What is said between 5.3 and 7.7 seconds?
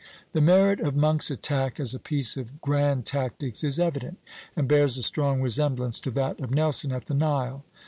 resemblance to that of Nelson at the Nile.